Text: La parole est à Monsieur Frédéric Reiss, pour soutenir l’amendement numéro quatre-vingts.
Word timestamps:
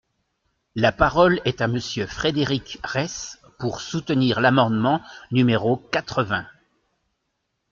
La 0.73 0.91
parole 0.91 1.39
est 1.45 1.61
à 1.61 1.67
Monsieur 1.67 2.07
Frédéric 2.07 2.79
Reiss, 2.83 3.37
pour 3.59 3.81
soutenir 3.81 4.41
l’amendement 4.41 4.99
numéro 5.29 5.77
quatre-vingts. 5.77 6.47